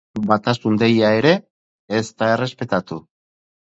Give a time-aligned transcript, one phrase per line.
[0.29, 1.35] Batasun deia ere
[2.01, 3.03] ez da errespetatu.